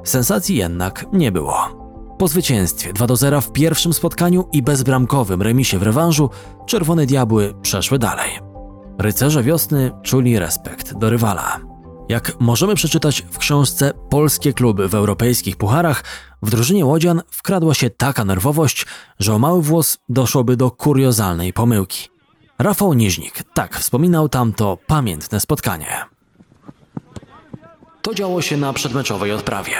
[0.03, 1.78] Sensacji jednak nie było.
[2.19, 6.29] Po zwycięstwie 2 do 0 w pierwszym spotkaniu i bezbramkowym remisie w rewanżu,
[6.65, 8.29] Czerwone Diabły przeszły dalej.
[8.97, 11.59] Rycerze wiosny czuli respekt do rywala.
[12.09, 16.03] Jak możemy przeczytać w książce Polskie kluby w europejskich pucharach,
[16.41, 18.85] w drużynie Łodzian wkradła się taka nerwowość,
[19.19, 22.09] że o mały włos doszłoby do kuriozalnej pomyłki.
[22.57, 26.05] Rafał Niźnik tak wspominał tamto pamiętne spotkanie.
[28.01, 29.73] To działo się na przedmeczowej odprawie.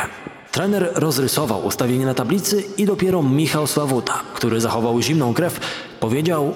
[0.51, 5.59] Trener rozrysował ustawienie na tablicy i dopiero Michał Sławuta, który zachował zimną krew,
[5.99, 6.53] powiedział: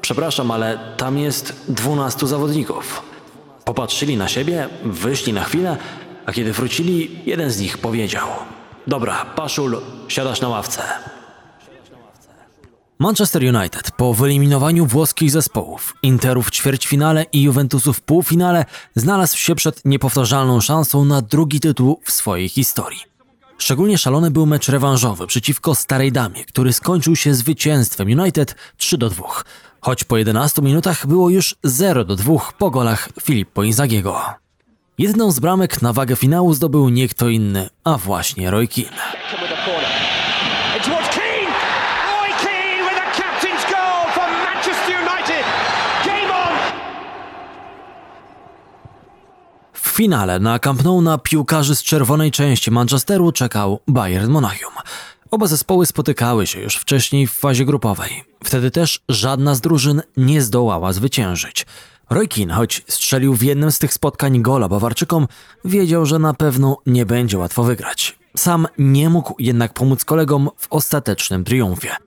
[0.00, 3.02] Przepraszam, ale tam jest 12 zawodników.
[3.64, 5.76] Popatrzyli na siebie, wyszli na chwilę,
[6.26, 8.28] a kiedy wrócili, jeden z nich powiedział:
[8.86, 10.82] Dobra, Paszul, siadasz na ławce.
[12.98, 19.54] Manchester United po wyeliminowaniu włoskich zespołów, Interu w ćwierćfinale i Juventusu w półfinale znalazł się
[19.54, 23.15] przed niepowtarzalną szansą na drugi tytuł w swojej historii.
[23.58, 29.10] Szczególnie szalony był mecz rewanżowy przeciwko Starej Damie, który skończył się zwycięstwem United 3 do
[29.10, 29.24] 2,
[29.80, 34.20] choć po 11 minutach było już 0 do 2 po golach Filippo Inzagiego.
[34.98, 38.96] Jedną z bramek na wagę finału zdobył nie kto inny, a właśnie Roy Keane.
[39.30, 39.90] Come with a corner.
[40.76, 41.52] In towards Keane.
[42.12, 45.44] Roy Keane with a captain's goal for Manchester United.
[46.04, 46.54] Game on.
[49.72, 54.72] W finale na Camp Nou na piłkarzy z czerwonej części Manchesteru czekał Bayern Monachium.
[55.30, 58.24] Oba zespoły spotykały się już wcześniej w fazie grupowej.
[58.44, 61.66] Wtedy też żadna z drużyn nie zdołała zwyciężyć.
[62.10, 65.28] Roy Keane, choć strzelił w jednym z tych spotkań gola Bawarczykom,
[65.64, 68.18] wiedział, że na pewno nie będzie łatwo wygrać.
[68.36, 72.05] Sam nie mógł jednak pomóc kolegom w ostatecznym triumfie.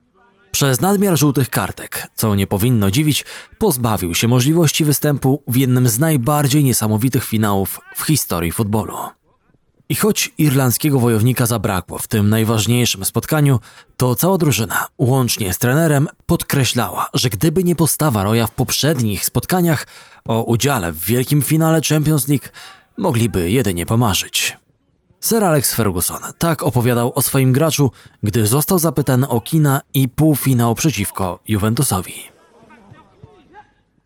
[0.50, 3.24] Przez nadmiar żółtych kartek, co nie powinno dziwić,
[3.58, 8.96] pozbawił się możliwości występu w jednym z najbardziej niesamowitych finałów w historii futbolu.
[9.88, 13.60] I choć irlandzkiego wojownika zabrakło w tym najważniejszym spotkaniu,
[13.96, 19.86] to cała drużyna, łącznie z trenerem, podkreślała, że gdyby nie postawa Roya w poprzednich spotkaniach
[20.24, 22.48] o udziale w wielkim finale Champions League,
[22.98, 24.59] mogliby jedynie pomarzyć.
[25.20, 27.90] Sir Alex Ferguson tak opowiadał o swoim graczu,
[28.22, 32.14] gdy został zapytany o kina i półfinał przeciwko Juventusowi.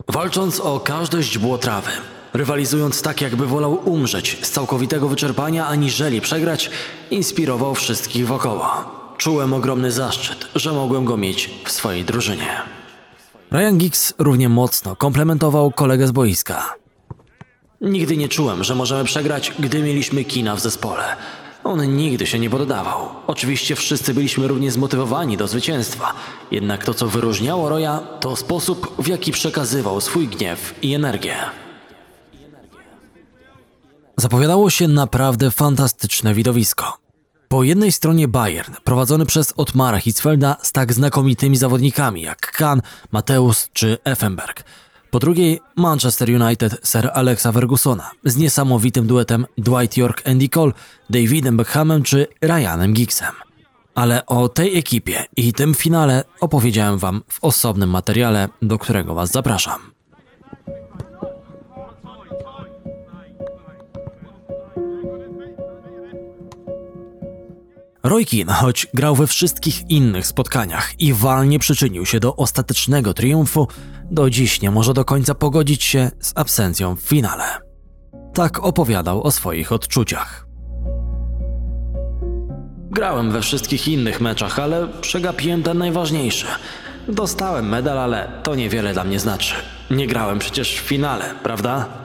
[0.08, 1.90] Walcząc o każde źdźbło trawy,
[2.32, 6.70] rywalizując tak, jakby wolał umrzeć z całkowitego wyczerpania, aniżeli przegrać,
[7.10, 8.70] inspirował wszystkich wokoło.
[9.18, 12.62] Czułem ogromny zaszczyt, że mogłem go mieć w swojej drużynie.
[13.52, 16.83] Ryan Giggs równie mocno komplementował kolegę z boiska.
[17.84, 21.02] Nigdy nie czułem, że możemy przegrać, gdy mieliśmy kina w zespole.
[21.64, 23.08] On nigdy się nie poddawał.
[23.26, 26.12] Oczywiście wszyscy byliśmy równie zmotywowani do zwycięstwa.
[26.50, 31.36] Jednak to, co wyróżniało Roya, to sposób, w jaki przekazywał swój gniew i energię.
[34.16, 36.98] Zapowiadało się naprawdę fantastyczne widowisko.
[37.48, 42.80] Po jednej stronie Bayern, prowadzony przez Otmara Hitzfelda z tak znakomitymi zawodnikami jak Kahn,
[43.12, 44.64] Mateusz czy Effenberg.
[45.14, 50.72] Po drugiej Manchester United Sir Alexa Fergusona z niesamowitym duetem Dwight York Andy Cole,
[51.10, 53.32] Davidem Beckhamem czy Ryanem Giggsem.
[53.94, 59.30] Ale o tej ekipie i tym finale opowiedziałem wam w osobnym materiale, do którego was
[59.30, 59.93] zapraszam.
[68.04, 73.68] Roy Keane, choć grał we wszystkich innych spotkaniach i walnie przyczynił się do ostatecznego triumfu,
[74.10, 77.44] do dziś nie może do końca pogodzić się z absencją w finale.
[78.34, 80.46] Tak opowiadał o swoich odczuciach.
[82.90, 86.46] Grałem we wszystkich innych meczach, ale przegapiłem ten najważniejszy.
[87.08, 89.54] Dostałem medal, ale to niewiele dla mnie znaczy.
[89.90, 92.03] Nie grałem przecież w finale, prawda?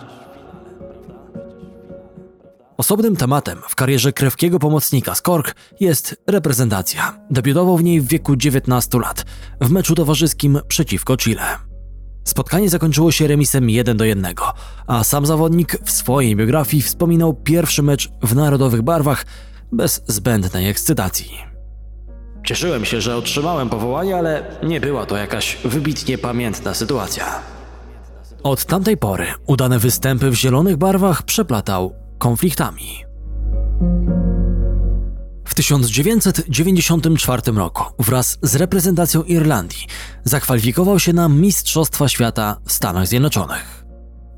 [2.80, 7.20] Osobnym tematem w karierze krewkiego pomocnika z Cork jest reprezentacja.
[7.32, 9.26] Debiutował w niej w wieku 19 lat
[9.62, 11.44] w meczu towarzyskim przeciwko Chile.
[12.24, 14.36] Spotkanie zakończyło się remisem 1 do 1,
[14.88, 19.26] a sam zawodnik w swojej biografii wspominał pierwszy mecz w narodowych barwach
[19.72, 21.32] bez zbędnej ekscytacji.
[22.46, 27.26] Cieszyłem się, że otrzymałem powołanie, ale nie była to jakaś wybitnie pamiętna sytuacja.
[28.44, 33.06] Od tamtej pory udane występy w zielonych barwach przeplatał konfliktami.
[35.46, 39.88] W 1994 roku wraz z reprezentacją Irlandii
[40.24, 43.86] zakwalifikował się na Mistrzostwa Świata w Stanach Zjednoczonych.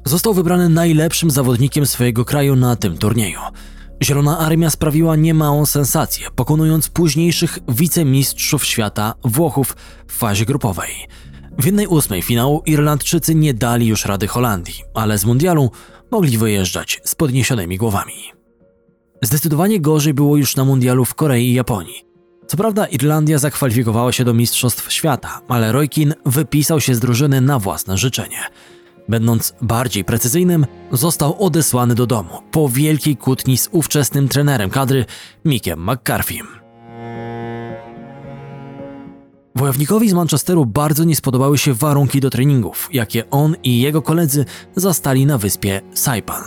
[0.06, 3.40] Został wybrany najlepszym zawodnikiem swojego kraju na tym turnieju.
[4.04, 9.76] Zielona Armia sprawiła niemałą sensację, pokonując późniejszych wicemistrzów świata Włochów
[10.08, 10.92] w fazie grupowej.
[11.60, 15.72] W jednej ósmej finału Irlandczycy nie dali już rady Holandii, ale z mundialu
[16.12, 18.14] mogli wyjeżdżać z podniesionymi głowami.
[19.22, 22.06] Zdecydowanie gorzej było już na mundialu w Korei i Japonii.
[22.48, 27.42] Co prawda Irlandia zakwalifikowała się do Mistrzostw Świata, ale Roy Keane wypisał się z drużyny
[27.42, 28.40] na własne życzenie.
[29.10, 35.06] Będąc bardziej precyzyjnym, został odesłany do domu po wielkiej kłótni z ówczesnym trenerem kadry
[35.46, 36.61] Mickiem McCarthy'm.
[39.56, 44.46] Wojownikowi z Manchesteru bardzo nie spodobały się warunki do treningów, jakie on i jego koledzy
[44.76, 46.44] zastali na wyspie Saipan.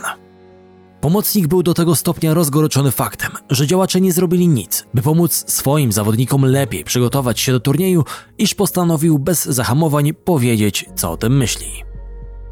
[1.01, 5.93] Pomocnik był do tego stopnia rozgoryczony faktem, że działacze nie zrobili nic, by pomóc swoim
[5.93, 8.05] zawodnikom lepiej przygotować się do turnieju,
[8.38, 11.85] iż postanowił bez zahamowań powiedzieć, co o tym myśli.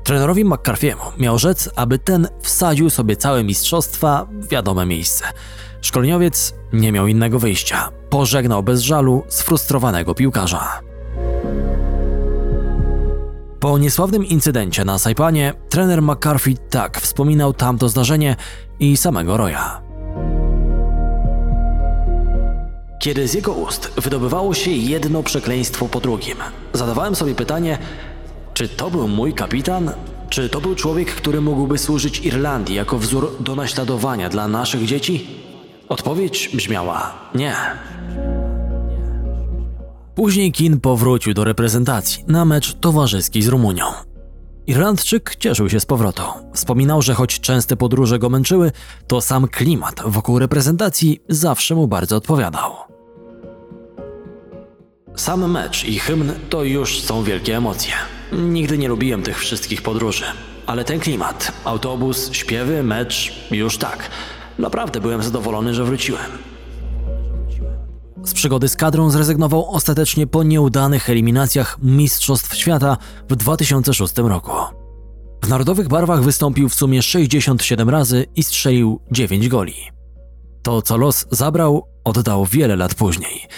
[0.05, 5.25] Trenerowi McCarthy'emu miał rzec, aby ten wsadził sobie całe mistrzostwa w wiadome miejsce.
[5.83, 7.91] Szkoleniowiec nie miał innego wyjścia.
[8.11, 10.81] Pożegnał bez żalu sfrustrowanego piłkarza.
[13.61, 18.37] Po niesławnym incydencie na Saipanie, trener McCarthy tak wspominał tamto zdarzenie
[18.81, 19.83] i samego Roya.
[23.01, 26.37] Kiedy z jego ust wydobywało się jedno przekleństwo po drugim,
[26.73, 27.79] zadawałem sobie pytanie,
[28.55, 29.91] czy to był mój kapitan?
[30.31, 35.27] Czy to był człowiek, który mógłby służyć Irlandii jako wzór do naśladowania dla naszych dzieci?
[35.89, 37.55] Odpowiedź brzmiała nie.
[40.15, 43.85] Później Kin powrócił do reprezentacji na mecz towarzyski z Rumunią.
[44.67, 46.23] Irlandczyk cieszył się z powrotu.
[46.55, 48.73] Wspominał, że choć częste podróże go męczyły,
[49.07, 52.73] to sam klimat wokół reprezentacji zawsze mu bardzo odpowiadał.
[55.17, 57.93] Sam mecz i hymn to już są wielkie emocje.
[58.33, 60.25] Nigdy nie lubiłem tych wszystkich podróży,
[60.67, 64.11] ale ten klimat, autobus, śpiewy, mecz, już tak.
[64.59, 66.31] Naprawdę byłem zadowolony, że wróciłem.
[68.25, 72.97] Z przygody z kadrą zrezygnował ostatecznie po nieudanych eliminacjach Mistrzostw Świata
[73.29, 74.53] w 2006 roku.
[75.45, 79.75] W narodowych barwach wystąpił w sumie 67 razy i strzelił 9 goli.
[80.63, 83.49] To, co los zabrał, oddał wiele lat później.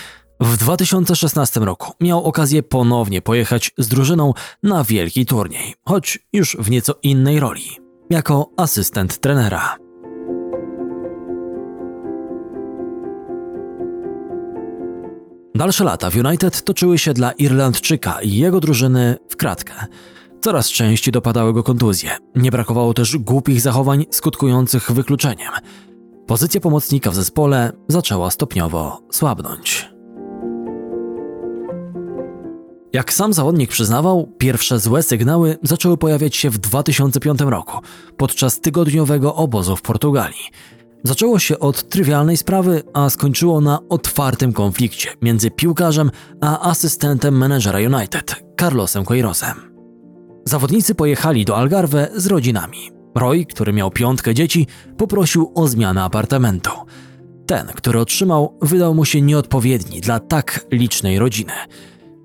[0.41, 6.71] W 2016 roku miał okazję ponownie pojechać z drużyną na wielki turniej, choć już w
[6.71, 9.84] nieco innej roli jako asystent trenera.
[15.57, 19.73] Dalsze lata w United toczyły się dla Irlandczyka i jego drużyny w kratkę.
[20.41, 22.11] Coraz częściej dopadały go kontuzje.
[22.35, 25.53] Nie brakowało też głupich zachowań skutkujących wykluczeniem.
[26.27, 29.89] Pozycja pomocnika w zespole zaczęła stopniowo słabnąć.
[32.93, 37.79] Jak sam zawodnik przyznawał, pierwsze złe sygnały zaczęły pojawiać się w 2005 roku,
[38.17, 40.51] podczas tygodniowego obozu w Portugalii.
[41.07, 46.11] Zaczęło się od trywialnej sprawy, a skończyło na otwartym konflikcie między piłkarzem
[46.41, 49.75] a asystentem menedżera United, Carlosem Queirosem.
[50.45, 52.91] Zawodnicy pojechali do Algarve z rodzinami.
[53.15, 54.67] Roy, który miał piątkę dzieci,
[54.97, 56.71] poprosił o zmianę apartamentu.
[57.47, 61.53] Ten, który otrzymał, wydał mu się nieodpowiedni dla tak licznej rodziny.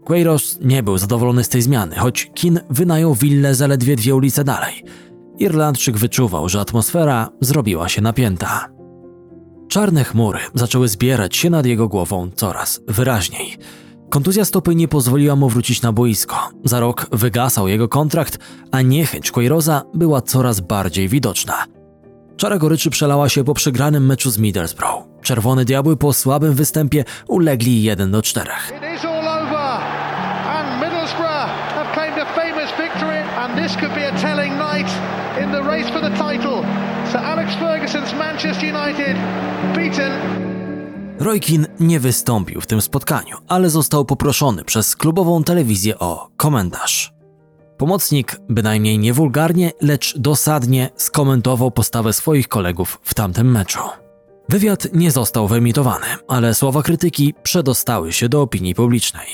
[0.06, 4.84] Queiroz nie był zadowolony z tej zmiany, choć Kin wynajął willę zaledwie dwie ulice dalej.
[5.40, 8.70] Irlandczyk wyczuwał, że atmosfera zrobiła się napięta.
[9.70, 13.58] Czarne chmury zaczęły zbierać się nad jego głową coraz wyraźniej.
[14.10, 16.50] Kontuzja stopy nie pozwoliła mu wrócić na boisko.
[16.64, 18.40] Za rok wygasał jego kontrakt,
[18.72, 21.66] a niechęć Queiroza była coraz bardziej widoczna.
[22.38, 25.04] Czara goryczy przelała się po przegranym meczu z Middlesbrough.
[25.22, 28.52] Czerwone Diabły po słabym występie ulegli 1 do 4.
[28.52, 29.82] It is all over,
[30.48, 31.70] and Middlesbrough
[38.40, 39.18] Manchester United
[39.76, 40.12] beaten
[41.20, 47.14] Roy Keane nie wystąpił w tym spotkaniu, ale został poproszony przez klubową telewizję o komentarz.
[47.78, 53.80] Pomocnik bynajmniej nie wulgarnie, lecz dosadnie skomentował postawę swoich kolegów w tamtym meczu.
[54.50, 59.28] Wywiad nie został wyemitowany, ale słowa krytyki przedostały się do opinii publicznej.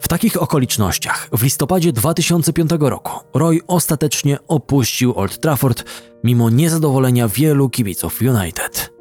[0.00, 5.84] W takich okolicznościach w listopadzie 2005 roku Roy ostatecznie opuścił Old Trafford
[6.24, 8.92] mimo niezadowolenia wielu kibiców United.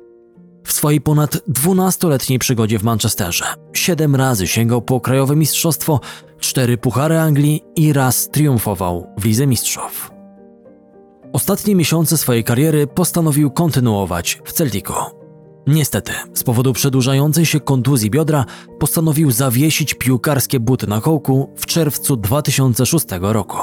[0.63, 5.99] W swojej ponad 12-letniej przygodzie w Manchesterze siedem razy sięgał po krajowe mistrzostwo,
[6.39, 10.11] cztery puchary Anglii i raz triumfował w Lidze Mistrzów.
[11.33, 14.93] Ostatnie miesiące swojej kariery postanowił kontynuować w Celticu.
[15.67, 18.45] Niestety, z powodu przedłużającej się kontuzji biodra
[18.79, 23.57] postanowił zawiesić piłkarskie buty na kołku w czerwcu 2006 roku.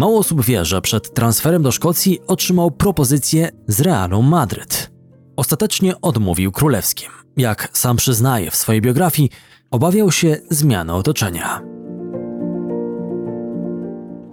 [0.00, 4.90] Mało osób wie, że przed transferem do Szkocji otrzymał propozycję z Realu Madryt.
[5.36, 7.10] Ostatecznie odmówił królewskim.
[7.36, 9.30] Jak sam przyznaje w swojej biografii,
[9.70, 11.62] obawiał się zmiany otoczenia.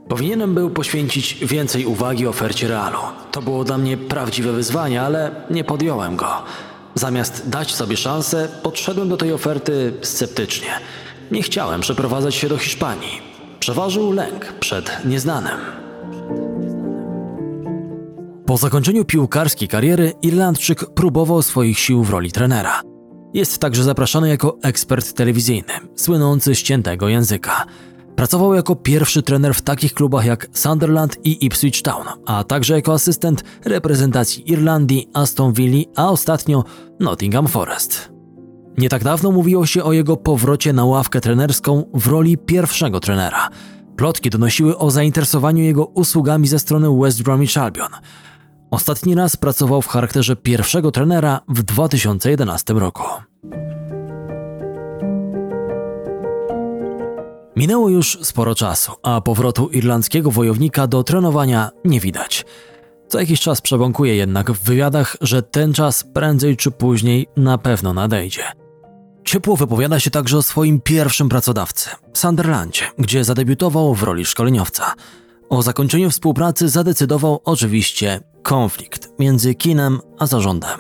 [0.09, 2.99] Powinienem był poświęcić więcej uwagi ofercie Realu.
[3.32, 6.28] To było dla mnie prawdziwe wyzwanie, ale nie podjąłem go.
[6.95, 10.70] Zamiast dać sobie szansę, podszedłem do tej oferty sceptycznie.
[11.32, 13.26] Nie chciałem przeprowadzać się do Hiszpanii.
[13.68, 15.57] Przeważył lęk przed nieznanym.
[18.45, 22.82] Po zakończeniu piłkarskiej kariery Irlandczyk próbował swoich sił w roli trenera.
[23.34, 27.65] Jest także zapraszany jako ekspert telewizyjny, słynący z ciętego języka.
[28.15, 32.93] Pracował jako pierwszy trener w takich klubach jak Sunderland i Ipswich Town, a także jako
[32.93, 36.63] asystent reprezentacji Irlandii, Aston Villa, a ostatnio
[36.99, 38.16] Nottingham Forest.
[38.78, 43.49] Nie tak dawno mówiło się o jego powrocie na ławkę trenerską w roli pierwszego trenera.
[43.95, 47.89] Plotki donosiły o zainteresowaniu jego usługami ze strony West Bromwich Albion.
[48.71, 53.03] Ostatni raz pracował w charakterze pierwszego trenera w 2011 roku.
[57.55, 62.45] Minęło już sporo czasu, a powrotu irlandzkiego wojownika do trenowania nie widać.
[63.07, 67.93] Co jakiś czas przebąkuje jednak w wywiadach, że ten czas prędzej czy później na pewno
[67.93, 68.66] nadejdzie.
[69.28, 74.93] Ciepło wypowiada się także o swoim pierwszym pracodawcy, Sunderlandzie, gdzie zadebiutował w roli szkoleniowca.
[75.49, 80.80] O zakończeniu współpracy zadecydował oczywiście konflikt między kinem a zarządem.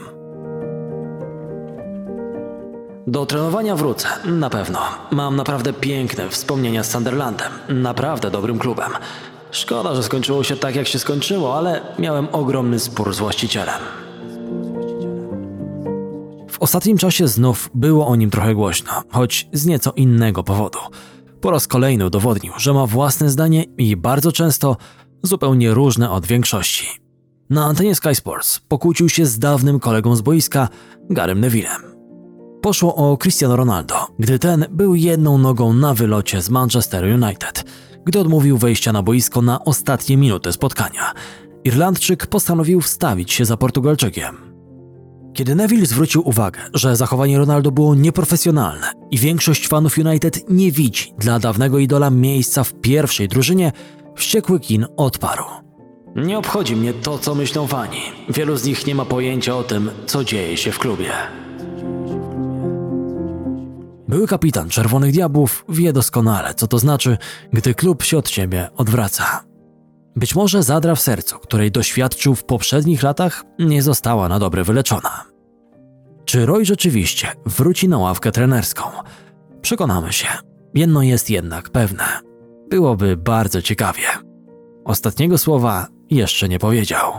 [3.07, 4.79] Do trenowania wrócę, na pewno.
[5.11, 8.91] Mam naprawdę piękne wspomnienia z Sunderlandem, naprawdę dobrym klubem.
[9.51, 14.06] Szkoda, że skończyło się tak, jak się skończyło, ale miałem ogromny spór z właścicielem.
[16.57, 20.79] W ostatnim czasie znów było o nim trochę głośno, choć z nieco innego powodu.
[21.41, 24.77] Po raz kolejny udowodnił, że ma własne zdanie i bardzo często
[25.23, 26.87] zupełnie różne od większości.
[27.49, 30.69] Na antenie Sky Sports pokłócił się z dawnym kolegą z boiska,
[31.09, 31.81] Garym Nevillem.
[32.61, 37.65] Poszło o Cristiano Ronaldo, gdy ten był jedną nogą na wylocie z Manchester United,
[38.05, 41.13] gdy odmówił wejścia na boisko na ostatnie minuty spotkania.
[41.63, 44.46] Irlandczyk postanowił wstawić się za Portugalczykiem.
[45.37, 51.13] Kiedy Neville zwrócił uwagę, że zachowanie Ronaldo było nieprofesjonalne i większość fanów United nie widzi
[51.17, 53.71] dla dawnego idola miejsca w pierwszej drużynie,
[54.15, 55.43] wściekły Kin odparł.
[56.15, 58.01] Nie obchodzi mnie to, co myślą fani.
[58.29, 61.11] Wielu z nich nie ma pojęcia o tym, co dzieje się w klubie.
[64.07, 67.17] Były kapitan Czerwonych Diabłów wie doskonale, co to znaczy,
[67.53, 69.46] gdy klub się od ciebie odwraca.
[70.17, 75.23] Być może zadra w sercu, której doświadczył w poprzednich latach, nie została na dobre wyleczona.
[76.25, 78.83] Czy Roy rzeczywiście wróci na ławkę trenerską?
[79.61, 80.27] Przekonamy się.
[80.73, 82.03] Jedno jest jednak pewne.
[82.69, 84.07] Byłoby bardzo ciekawie.
[84.85, 87.13] Ostatniego słowa jeszcze nie powiedział.